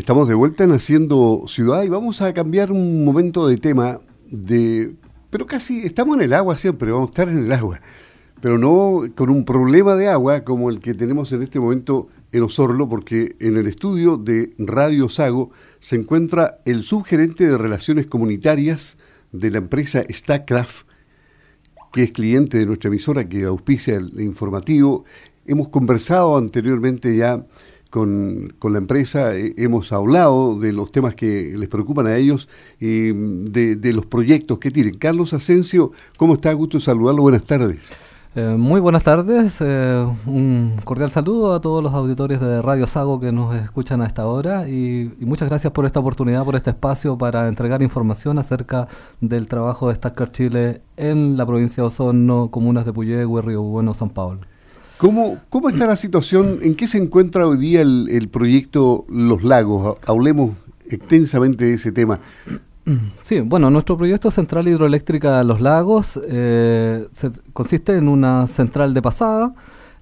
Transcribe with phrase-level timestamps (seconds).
[0.00, 4.00] Estamos de vuelta en Haciendo Ciudad y vamos a cambiar un momento de tema
[4.30, 4.94] de...
[5.28, 7.82] Pero casi estamos en el agua siempre, vamos a estar en el agua,
[8.40, 12.42] pero no con un problema de agua como el que tenemos en este momento en
[12.42, 15.50] Osorlo, porque en el estudio de Radio Sago
[15.80, 18.96] se encuentra el subgerente de Relaciones Comunitarias
[19.32, 20.86] de la empresa Stackcraft,
[21.92, 25.04] que es cliente de nuestra emisora que auspicia el informativo.
[25.44, 27.44] Hemos conversado anteriormente ya
[27.90, 33.10] con, la empresa, eh, hemos hablado de los temas que les preocupan a ellos y
[33.12, 34.94] de, de, los proyectos que tienen.
[34.94, 36.52] Carlos Asensio, ¿cómo está?
[36.52, 37.92] Gusto saludarlo, buenas tardes.
[38.36, 43.18] Eh, muy buenas tardes, eh, un cordial saludo a todos los auditores de Radio Sago
[43.18, 47.18] que nos escuchan a esta hora y, muchas gracias por esta oportunidad, por este espacio
[47.18, 48.86] para entregar información acerca
[49.20, 53.94] del trabajo de Stacker Chile en la provincia de Osorno, comunas de Puyehue, Río Bueno,
[53.94, 54.42] San Pablo.
[55.00, 56.58] ¿Cómo, ¿Cómo está la situación?
[56.60, 59.98] ¿En qué se encuentra hoy día el, proyecto Los Lagos?
[60.06, 60.50] Hablemos
[60.90, 62.20] extensamente de ese tema.
[63.22, 67.06] Sí, bueno, nuestro proyecto Central Hidroeléctrica Los Lagos eh,
[67.54, 69.54] consiste en una central de pasada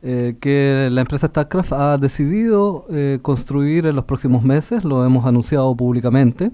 [0.03, 5.27] eh, que la empresa Statcraft ha decidido eh, construir en los próximos meses, lo hemos
[5.27, 6.51] anunciado públicamente.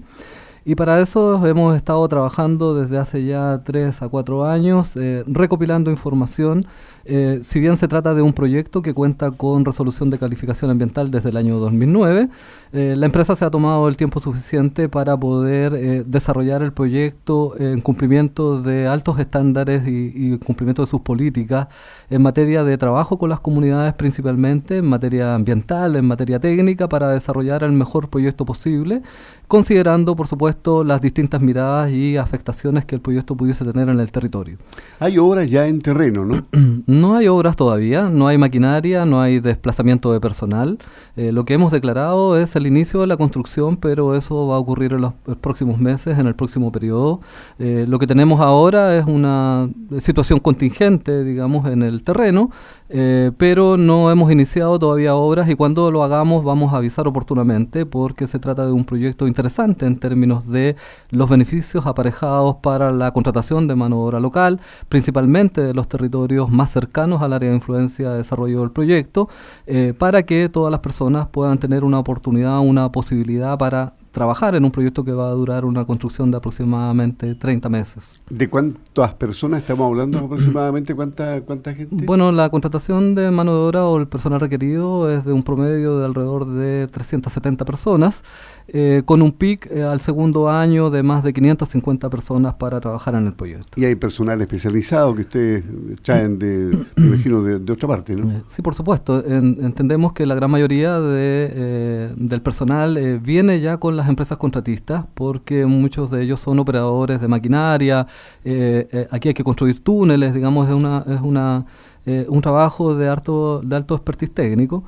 [0.67, 5.91] Y para eso hemos estado trabajando desde hace ya tres a cuatro años, eh, recopilando
[5.91, 6.65] información.
[7.07, 11.11] Eh, si bien se trata de un proyecto que cuenta con resolución de calificación ambiental
[11.11, 12.29] desde el año 2009,
[12.73, 17.79] eh, la empresa se ha tomado el tiempo suficiente para poder desarrollar el proyecto en
[17.81, 21.67] cumplimiento de altos estándares y, y, cumplimiento de sus políticas
[22.09, 27.11] en materia de trabajo con las comunidades principalmente, en materia ambiental, en materia técnica, para
[27.11, 29.03] desarrollar el mejor proyecto posible,
[29.47, 30.54] considerando por supuesto
[30.85, 34.57] las distintas miradas y afectaciones que el proyecto pudiese tener en el territorio.
[34.99, 36.45] Hay obras ya en terreno, ¿no?
[36.87, 40.77] no hay obras todavía, no hay maquinaria, no hay desplazamiento de personal.
[41.15, 44.59] Eh, lo que hemos declarado es el inicio de la construcción, pero eso va a
[44.59, 47.21] ocurrir en los próximos meses, en el próximo periodo.
[47.59, 52.49] Eh, lo que tenemos ahora es una situación contingente, digamos, en el terreno,
[52.89, 57.85] eh, pero no hemos iniciado todavía obras y cuando lo hagamos vamos a avisar oportunamente
[57.85, 60.75] porque se trata de un proyecto interesante en términos de
[61.09, 66.49] los beneficios aparejados para la contratación de mano de obra local, principalmente de los territorios
[66.49, 69.27] más cercanos al área de influencia de desarrollo del proyecto,
[69.65, 74.63] eh, para que todas las personas puedan tener una oportunidad, una posibilidad para trabajar en
[74.63, 78.21] un proyecto que va a durar una construcción de aproximadamente 30 meses.
[78.29, 80.95] ¿De cuántas personas estamos hablando aproximadamente?
[80.95, 82.05] ¿Cuánta, cuánta gente?
[82.05, 85.99] Bueno, la contratación de mano de obra o el personal requerido es de un promedio
[85.99, 88.23] de alrededor de 370 personas,
[88.69, 93.15] eh, con un pic eh, al segundo año de más de 550 personas para trabajar
[93.15, 93.79] en el proyecto.
[93.79, 95.63] Y hay personal especializado que ustedes
[96.03, 98.31] traen de, imagino, de, otra parte, ¿no?
[98.31, 99.21] Eh, sí, por supuesto.
[99.25, 105.65] entendemos que la gran mayoría de, del personal viene ya con las empresas contratistas porque
[105.65, 108.07] muchos de ellos son operadores de maquinaria,
[108.43, 111.65] eh, eh, aquí hay que construir túneles, digamos, es, una, es una,
[112.05, 114.83] eh, un trabajo de alto, de alto expertise técnico.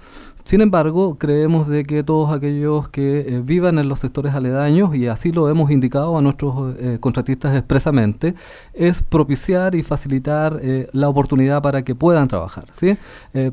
[0.47, 5.08] Sin embargo, creemos de que todos aquellos que eh, vivan en los sectores aledaños, y
[5.08, 8.34] así lo hemos indicado a nuestros eh, contratistas expresamente,
[8.74, 12.68] es propiciar y facilitar eh, la oportunidad para que puedan trabajar.
[12.72, 12.97] ¿sí?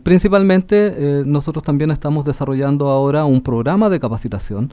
[0.05, 4.73] principalmente, nosotros también estamos desarrollando ahora un programa de capacitación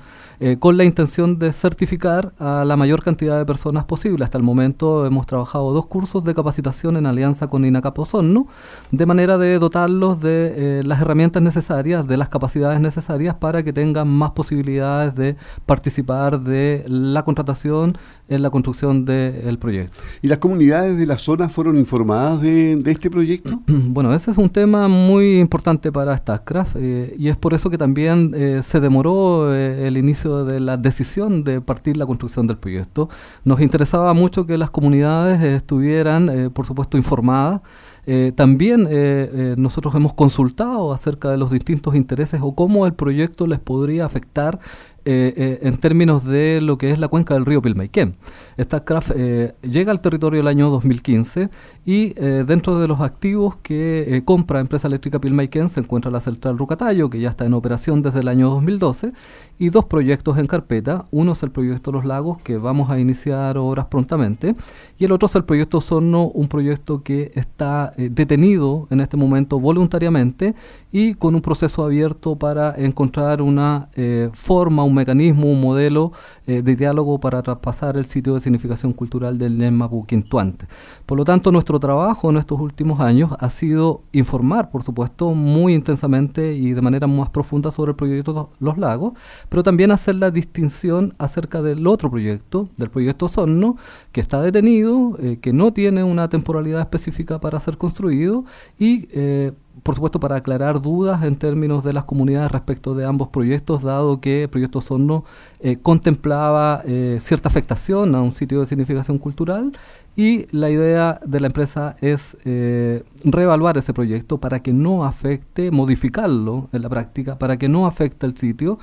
[0.59, 4.23] con la intención de certificar a la mayor cantidad de personas posible.
[4.23, 8.47] Hasta el momento hemos trabajado dos cursos de capacitación en alianza con INACAP Osorno,
[8.91, 14.09] de manera de dotarlos de las herramientas necesarias de las capacidades necesarias para que tengan
[14.09, 19.97] más posibilidades de participar de la contratación en la construcción del proyecto.
[20.21, 23.61] ¿Y las comunidades de la zona fueron informadas de, este proyecto?
[23.67, 27.77] bueno, ese es un tema muy importante para Statcraft eh, y es por eso que
[27.77, 32.57] también eh, se demoró eh, el inicio de la decisión de partir la construcción del
[32.57, 33.07] proyecto.
[33.45, 37.61] Nos interesaba mucho que las comunidades estuvieran, por supuesto, informadas
[38.07, 42.93] eh, también eh, eh, nosotros hemos consultado acerca de los distintos intereses o cómo el
[42.93, 44.59] proyecto les podría afectar
[45.03, 48.17] eh, eh, en términos de lo que es la cuenca del río Pilmaiquén.
[48.55, 51.49] Esta craft eh, llega al territorio el año 2015
[51.85, 57.09] y dentro de los activos que compra Empresa Eléctrica Pilmaiquén se encuentra la central Rucatayo,
[57.09, 59.13] que ya está en operación desde el año 2012,
[59.57, 61.05] y dos proyectos en carpeta.
[61.09, 64.55] Uno es el proyecto Los Lagos, que vamos a iniciar obras prontamente,
[64.99, 69.59] y el otro es el proyecto Sorno, un proyecto que está detenido en este momento
[69.59, 70.53] voluntariamente
[70.91, 73.89] y con un proceso abierto para encontrar una
[74.33, 76.11] forma, un mecanismo, un modelo
[76.45, 80.65] de diálogo para traspasar el sitio de significación cultural del Nemapu Quintuante.
[81.05, 85.73] Por lo tanto, nuestro trabajo en estos últimos años ha sido informar, por supuesto, muy
[85.73, 89.13] intensamente y de manera más profunda sobre el proyecto Los Lagos,
[89.49, 93.77] pero también hacer la distinción acerca del otro proyecto, del proyecto Sorno,
[94.11, 98.45] que está detenido, eh, que no tiene una temporalidad específica para ser construido
[98.77, 99.53] y eh,
[99.83, 104.19] por supuesto, para aclarar dudas en términos de las comunidades respecto de ambos proyectos, dado
[104.19, 105.23] que el proyecto Sorno
[105.59, 109.71] eh, contemplaba eh, cierta afectación a un sitio de significación cultural
[110.15, 115.71] y la idea de la empresa es eh, reevaluar ese proyecto para que no afecte,
[115.71, 118.77] modificarlo en la práctica, para que no afecte el sitio.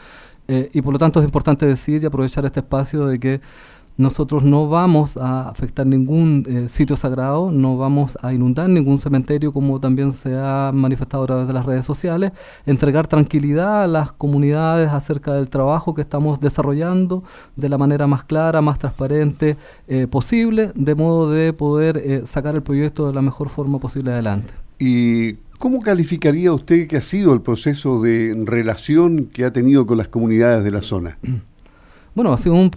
[0.49, 3.41] y por lo tanto es importante decir y aprovechar este espacio de que
[3.99, 9.53] nosotros no vamos a afectar ningún eh, sitio sagrado, no vamos a inundar ningún cementerio
[9.53, 12.31] como también se ha manifestado a través de las redes sociales,
[12.65, 17.25] entregar tranquilidad a las comunidades acerca del trabajo que estamos desarrollando
[17.57, 19.57] de la manera más clara, más transparente
[19.89, 24.13] eh, posible, de modo de poder eh, sacar el proyecto de la mejor forma posible
[24.13, 24.55] adelante.
[24.79, 29.99] ¿Y cómo calificaría usted que ha sido el proceso de relación que ha tenido con
[29.99, 31.19] las comunidades de la zona?
[32.15, 32.71] Bueno, ha sido un,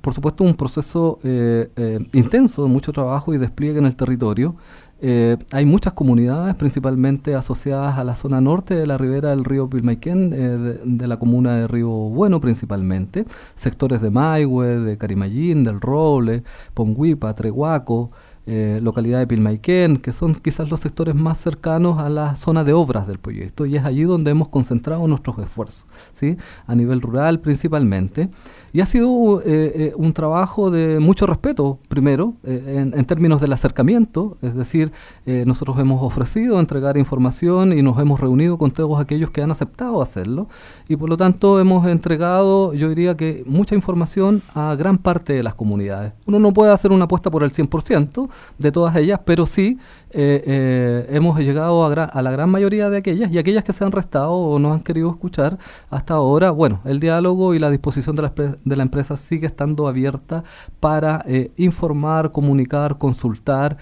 [0.00, 4.56] por supuesto, un proceso eh, eh, intenso, mucho trabajo y despliegue en el territorio.
[5.04, 9.68] Eh, hay muchas comunidades, principalmente asociadas a la zona norte de la ribera del río
[9.68, 16.44] Pilmaiquén, de, la comuna de Río Bueno principalmente, sectores de Maihue, de Carimayín, del Roble,
[16.72, 18.12] Ponguipa, Trehuaco,
[18.44, 22.72] eh, localidad de Pilmaiquén, que son quizás los sectores más cercanos a la zona de
[22.72, 26.36] obras del proyecto, y es allí donde hemos concentrado nuestros esfuerzos, ¿sí?
[26.66, 28.30] a nivel rural principalmente.
[28.72, 33.52] Y ha sido eh, eh, un trabajo de mucho respeto, primero, en, en, términos del
[33.52, 34.92] acercamiento, es decir,
[35.26, 40.00] nosotros hemos ofrecido entregar información y nos hemos reunido con todos aquellos que han aceptado
[40.00, 40.48] hacerlo,
[40.88, 45.42] y por lo tanto hemos entregado, yo diría que, mucha información a gran parte de
[45.42, 46.14] las comunidades.
[46.26, 49.78] Uno no puede hacer una apuesta por el 100%, de todas ellas, pero sí
[50.10, 53.92] eh, eh, hemos llegado a, la gran mayoría de aquellas y aquellas que se han
[53.92, 55.58] restado o no han querido escuchar
[55.88, 58.32] hasta ahora, bueno, el diálogo y la disposición de la,
[58.64, 60.42] de la empresa sigue estando abierta
[60.80, 63.78] para eh, informar, comunicar, consultar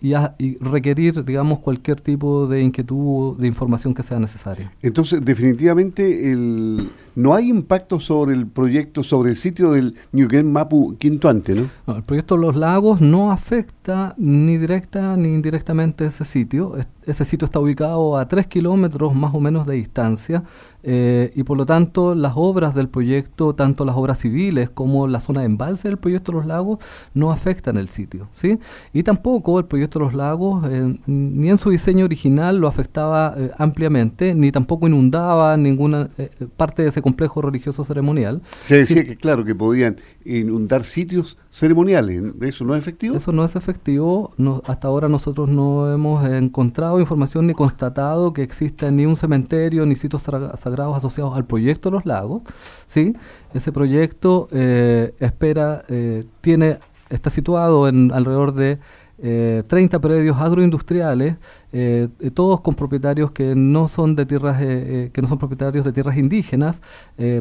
[0.00, 4.72] y, y, requerir, digamos, cualquier tipo de inquietud o de información que sea necesaria.
[4.82, 10.96] Entonces, definitivamente el no hay impacto sobre el proyecto, sobre el sitio del Ñuquén Mapu
[10.98, 11.68] Quintuante, ¿no?
[11.88, 11.96] ¿no?
[11.96, 16.76] El proyecto Los Lagos no afecta ni directa ni indirectamente ese sitio.
[17.04, 20.44] Ese sitio está ubicado a tres kilómetros más o menos de distancia
[20.84, 25.18] eh, y por lo tanto las obras del proyecto, tanto las obras civiles como la
[25.18, 26.78] zona de embalse del proyecto Los Lagos,
[27.14, 28.28] no afectan el sitio.
[28.32, 28.60] ¿sí?
[28.92, 33.50] Y tampoco el proyecto Los Lagos, eh, ni en su diseño original lo afectaba eh,
[33.56, 36.10] ampliamente, ni tampoco inundaba ninguna
[36.56, 38.42] parte de ese complejo religioso ceremonial.
[38.62, 42.22] Se decía que, claro, que podían inundar sitios ceremoniales.
[42.42, 43.16] ¿Eso no es efectivo?
[43.16, 44.32] Eso no es efectivo.
[44.36, 49.86] No, hasta ahora nosotros no hemos encontrado información ni constatado que exista ni un cementerio
[49.86, 52.42] ni sitios sagrados asociados al proyecto Los Lagos.
[52.86, 53.14] ¿sí?
[53.54, 56.78] Ese proyecto eh, espera, eh, tiene,
[57.10, 58.78] está situado en alrededor de
[59.20, 61.36] eh, 30 predios agroindustriales,
[61.72, 65.84] eh, eh, todos con propietarios que no son de tierras, eh, que no son propietarios
[65.84, 66.80] de tierras indígenas.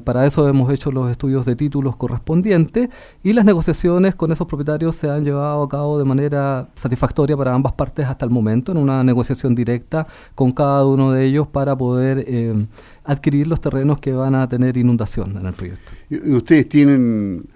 [0.04, 2.90] para eso hemos hecho los estudios de títulos correspondientes
[3.24, 7.54] y las negociaciones con esos propietarios se han llevado a cabo de manera satisfactoria para
[7.54, 11.78] ambas partes hasta el momento, en una negociación directa con cada uno de ellos para
[11.78, 12.68] poder
[13.04, 15.92] adquirir los terrenos que van a tener inundación en el proyecto.
[16.10, 17.48] ¿Y ustedes tienen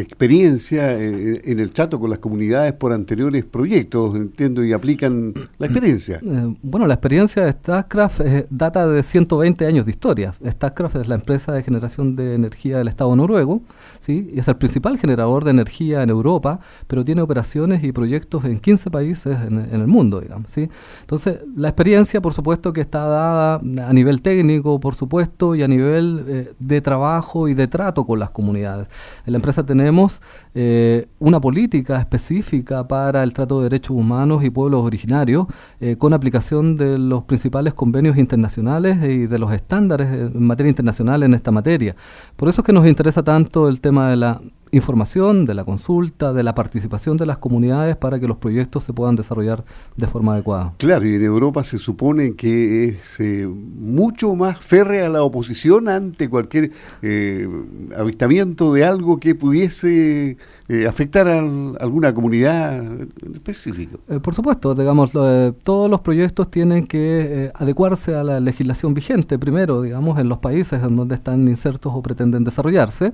[0.00, 6.20] experiencia en, el trato con las comunidades por anteriores proyectos, entiendo, y aplican la experiencia.
[6.22, 10.34] Eh, bueno, la experiencia de Statcraft eh, data de 120 años de historia.
[10.44, 13.62] Statcraft es la empresa de generación de energía del Estado noruego,
[13.98, 14.30] ¿sí?
[14.34, 18.90] es el principal generador de energía en Europa, pero tiene operaciones y proyectos en 15
[18.90, 20.50] países en, el mundo, digamos.
[20.50, 20.68] ¿sí?
[21.00, 25.68] Entonces, la experiencia, por supuesto, que está dada a nivel técnico, por supuesto, y a
[25.68, 28.88] nivel eh, de trabajo y de trato con las comunidades.
[29.26, 30.22] En la empresa tenemos tenemos
[30.54, 35.48] eh, una política específica para el trato de derechos humanos y pueblos originarios,
[35.80, 41.24] eh, con aplicación de los principales convenios internacionales y de los estándares en materia internacional
[41.24, 41.96] en esta materia.
[42.36, 44.40] Por eso es que nos interesa tanto el tema de la
[44.72, 48.92] información, de la consulta, de la participación de las comunidades para que los proyectos se
[48.92, 49.64] puedan desarrollar
[49.96, 50.72] de forma adecuada.
[50.78, 56.28] Claro, y en Europa se supone que es eh, mucho más férrea la oposición ante
[56.28, 56.70] cualquier
[57.02, 57.48] eh,
[57.96, 60.36] avistamiento de algo que pudiese
[60.68, 63.98] eh, afectar a alguna comunidad en específico.
[64.22, 70.18] por supuesto, digamos, todos los proyectos tienen que adecuarse a la legislación vigente, primero, digamos,
[70.18, 73.12] en los países en donde están insertos o pretenden desarrollarse.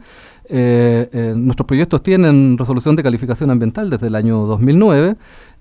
[1.46, 5.16] Nuestros proyectos tienen resolución de calificación ambiental desde el año 2009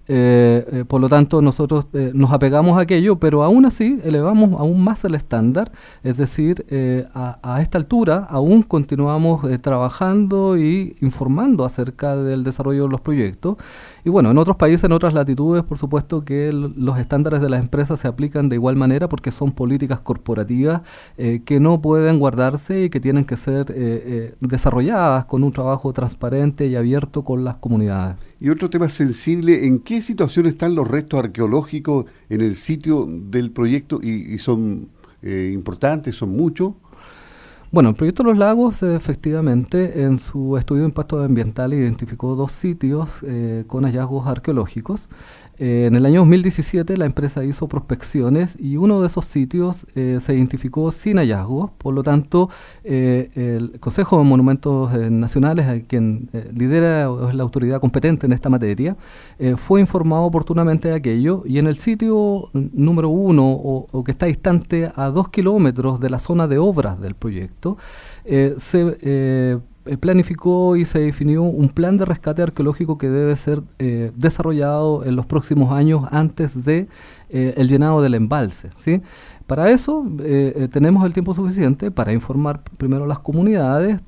[0.08, 4.60] eh, eh, por lo tanto, nosotros eh, nos apegamos a aquello, pero aún así elevamos
[4.60, 5.72] aún más el estándar,
[6.04, 6.65] es decir,
[7.13, 13.58] a, esta altura aún continuamos trabajando y informando acerca del desarrollo de los proyectos.
[14.06, 17.62] Y bueno, en otros países, en otras latitudes, por supuesto que los estándares de las
[17.62, 20.82] empresas se aplican de igual manera porque son políticas corporativas
[21.18, 23.66] que no pueden guardarse y que tienen que ser
[24.40, 28.18] desarrolladas con un trabajo transparente y abierto con las comunidades.
[28.40, 33.52] Y otro tema sensible, ¿en qué situación están los restos arqueológicos en el sitio del
[33.52, 34.90] proyecto y, son
[35.22, 36.74] eh, importantes, son muchos?
[37.72, 43.24] Bueno, el proyecto Los Lagos, efectivamente, en su estudio de impacto ambiental identificó dos sitios
[43.24, 45.10] eh, con hallazgos arqueológicos.
[45.58, 50.20] Eh, en el año 2017 la empresa hizo prospecciones y uno de esos sitios eh,
[50.22, 52.50] se identificó sin hallazgos, por lo tanto
[52.84, 58.96] eh, el Consejo de Monumentos Nacionales, quien lidera o la autoridad competente en esta materia,
[59.58, 64.92] fue informado oportunamente de aquello y en el sitio número uno o, que está distante
[64.96, 67.78] a dos kilómetros de la zona de obras del proyecto,
[68.58, 69.60] se
[70.00, 75.15] planificó y se definió un plan de rescate arqueológico que debe ser eh, desarrollado en
[75.15, 76.88] los próximos años antes de
[77.30, 78.72] eh, el llenado del embalse.
[78.77, 79.01] ¿sí?
[79.46, 80.04] Para eso
[80.72, 84.00] tenemos el tiempo suficiente para informar primero a las comunidades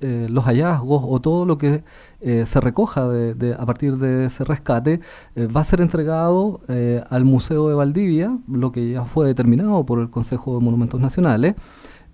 [0.00, 1.84] los hallazgos o todo lo que
[2.20, 3.08] se recoja
[3.56, 4.98] a partir de ese rescate
[5.36, 6.60] va a ser entregado
[7.08, 11.54] al Museo de Valdivia, lo que ya fue determinado por el Consejo de Monumentos Nacionales.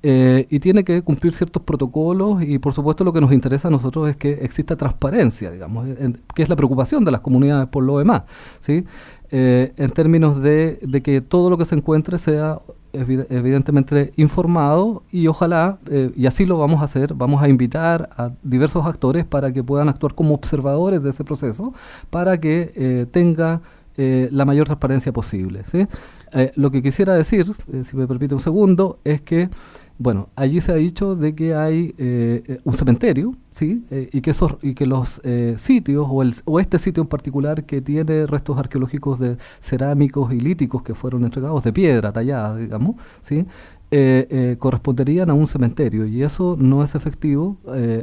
[0.02, 3.70] Eh, y tiene que cumplir ciertos protocolos y por supuesto lo que nos interesa a
[3.70, 5.86] nosotros es que exista transparencia, digamos,
[6.34, 8.22] que es la preocupación de las comunidades por lo demás,
[8.60, 8.86] ¿sí?
[9.30, 12.58] Eh, en términos de, que todo lo que se encuentre sea
[12.92, 18.30] evidentemente informado y ojalá, eh, y así lo vamos a hacer, vamos a invitar a
[18.42, 21.74] diversos actores para que puedan actuar como observadores de ese proceso,
[22.08, 23.60] para que tenga
[23.96, 25.62] la mayor transparencia posible.
[25.66, 25.86] ¿sí?
[26.54, 27.44] lo que quisiera decir,
[27.82, 29.50] si me permite un segundo, es que
[30.00, 33.84] bueno, allí se ha dicho de que hay eh, eh, un cementerio, ¿sí?
[33.90, 35.20] Eh, y, que esos, y que los
[35.56, 40.40] sitios, o, el, o este sitio en particular que tiene restos arqueológicos de cerámicos y
[40.40, 43.46] líticos que fueron entregados de piedra tallada, digamos, ¿sí?
[44.58, 47.58] corresponderían a un cementerio y eso no es efectivo,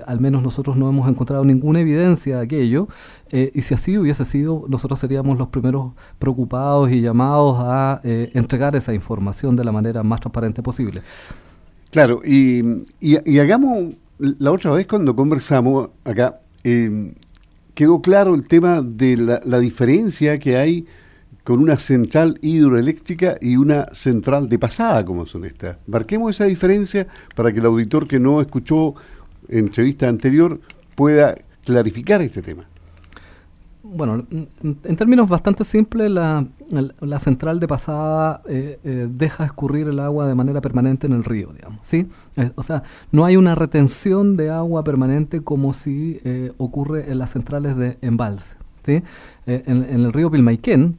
[0.05, 2.89] al menos nosotros no hemos encontrado ninguna evidencia de aquello
[3.31, 8.93] y si así hubiese sido, nosotros seríamos los primeros preocupados y llamados a entregar esa
[8.93, 11.01] información de la manera más transparente posible.
[11.91, 12.63] Claro, y,
[12.99, 17.13] y, hagamos, la otra vez cuando conversamos acá, em,
[17.73, 20.85] quedó claro el tema de la, diferencia que hay
[21.43, 25.77] con una central hidroeléctrica y una central de pasada como son estas.
[25.87, 28.95] Marquemos esa diferencia para que el auditor que no escuchó
[29.47, 30.59] entrevista anterior
[30.95, 32.67] pueda clarificar este tema.
[33.89, 36.45] Bueno, en términos bastante simples, la,
[37.19, 41.53] central de pasada eh, eh, deja escurrir el agua de manera permanente en el río,
[41.53, 42.07] digamos, ¿sí?
[42.35, 46.19] Eh, o sea, no hay una retención de agua permanente como si
[46.57, 49.03] ocurre en las centrales de embalse, ¿sí?
[49.45, 50.97] En, en, el río Pilmaiquén,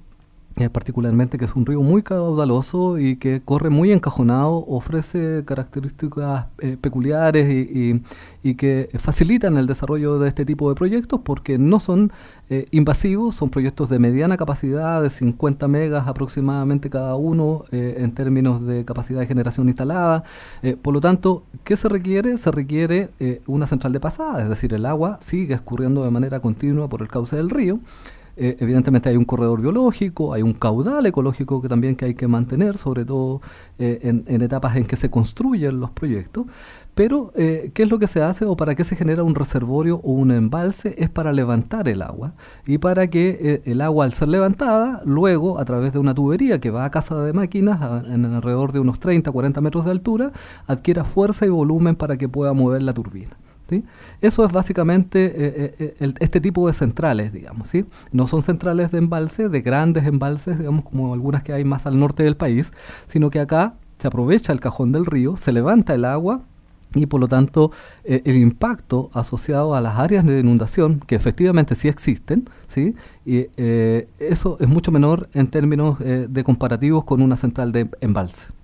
[0.59, 6.47] eh, particularmente que es un río muy caudaloso y que corre muy encajonado, ofrece características
[6.59, 8.03] eh, peculiares y,
[8.57, 12.11] que facilitan el desarrollo de este tipo de proyectos porque no son
[12.49, 18.67] eh, invasivos, son proyectos de mediana capacidad, de 50 megas aproximadamente cada uno en términos
[18.67, 20.25] de capacidad de generación instalada.
[20.81, 22.38] por lo tanto, ¿qué se requiere?
[22.38, 23.11] Se requiere
[23.47, 27.09] una central de pasada, es decir, el agua sigue escurriendo de manera continua por el
[27.09, 27.81] cauce del río.
[28.40, 32.28] Eh, evidentemente hay un corredor biológico, hay un caudal ecológico que también que hay que
[32.28, 33.40] mantener, sobre todo
[33.80, 36.47] eh, en, etapas en que se construyen los proyectos.
[36.95, 39.97] Pero, eh, ¿qué es lo que se hace o para qué se genera un reservorio
[40.04, 40.95] o un embalse?
[40.99, 45.64] Es para levantar el agua y para que el agua al ser levantada, luego a
[45.64, 49.33] través de una tubería que va a casa de máquinas en alrededor de unos 30,
[49.33, 50.30] 40 metros de altura,
[50.68, 53.37] adquiera fuerza y volumen para que pueda mover la turbina.
[54.21, 57.69] Eso es básicamente eh, eh, eh, este tipo de centrales, digamos.
[57.69, 57.85] ¿sí?
[58.13, 61.99] No son centrales de embalse, de grandes embalses, digamos, como algunas que hay más al
[61.99, 62.73] norte del país,
[63.07, 66.43] sino que acá se aprovecha el cajón del río, se levanta el agua
[66.95, 67.71] y por lo tanto
[68.05, 72.95] el impacto asociado a las áreas de inundación, que efectivamente sí existen, ¿sí?
[73.27, 73.49] y
[74.19, 78.58] eso es mucho menor en términos de comparativos con una central de embalse.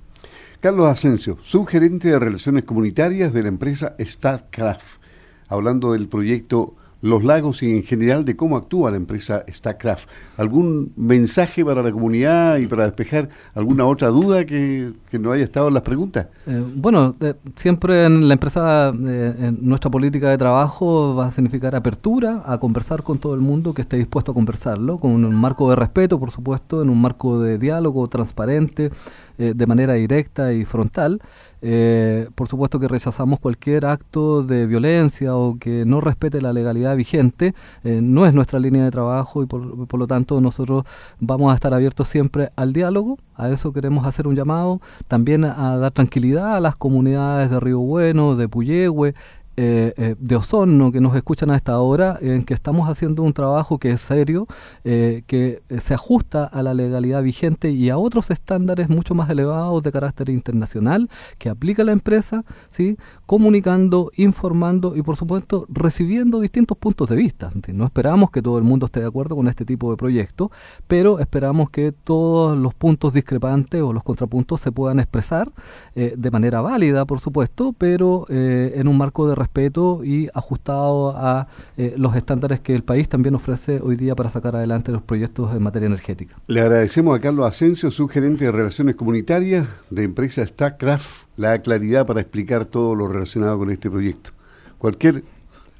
[0.64, 4.98] Carlos Asensio, subgerente de Relaciones Comunitarias de la empresa StatCraft,
[5.46, 10.08] hablando del proyecto los lagos y en general de cómo actúa la empresa StatCraft.
[10.38, 15.68] ¿Algún mensaje para la comunidad y para despejar alguna otra duda que, no haya estado
[15.68, 16.28] en las preguntas?
[16.46, 21.30] Eh, bueno, eh, siempre en la empresa, eh, en nuestra política de trabajo va a
[21.30, 25.34] significar apertura a conversar con todo el mundo que esté dispuesto a conversarlo, con un
[25.34, 28.90] marco de respeto, por supuesto, en un marco de diálogo transparente,
[29.36, 31.20] de manera directa y frontal.
[31.66, 36.93] Eh, por supuesto que rechazamos cualquier acto de violencia o que no respete la legalidad
[36.94, 37.54] vigente.
[37.82, 40.84] Eh, no es nuestra línea de trabajo y por, por, lo tanto nosotros
[41.20, 43.18] vamos a estar abiertos siempre al diálogo.
[43.36, 44.80] A eso queremos hacer un llamado.
[45.08, 49.14] También a dar tranquilidad a las comunidades de Río Bueno, de Puyehue,
[49.56, 53.32] eh, eh, de Osorno que nos escuchan a esta hora, en que estamos haciendo un
[53.32, 54.48] trabajo que es serio,
[54.82, 59.80] eh, que se ajusta a la legalidad vigente y a otros estándares mucho más elevados
[59.84, 61.08] de carácter internacional
[61.38, 62.96] que aplica la empresa, ¿sí?
[63.26, 67.52] comunicando, informando y por supuesto recibiendo distintos puntos de vista.
[67.72, 70.50] No esperamos que todo el mundo esté de acuerdo con este tipo de proyecto,
[70.88, 75.52] pero esperamos que todos los puntos discrepantes o los contrapuntos se puedan expresar
[75.94, 81.46] de manera válida, por supuesto, pero en un marco de respeto y ajustado a
[81.76, 85.54] eh, los estándares que el país también ofrece hoy día para sacar adelante los proyectos
[85.54, 86.36] en materia energética.
[86.46, 92.20] Le agradecemos a Carlos Asensio, subgerente de Relaciones Comunitarias de empresa StackCraft, la claridad para
[92.20, 94.30] explicar todo lo relacionado con este proyecto.
[94.78, 95.24] Cualquier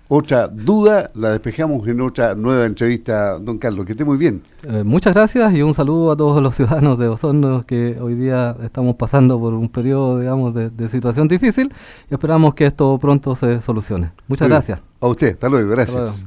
[0.09, 3.87] otra duda la despejamos en otra nueva entrevista, don Carlos.
[3.87, 4.43] Que esté muy bien.
[4.69, 8.57] Eh, muchas gracias y un saludo a todos los ciudadanos de Osorno que hoy día
[8.63, 11.73] estamos pasando por un periodo, digamos, de, situación difícil
[12.11, 14.13] y esperamos que esto pronto se solucione.
[14.29, 14.81] Muchas gracias.
[15.01, 16.27] A usted, hasta luego, gracias.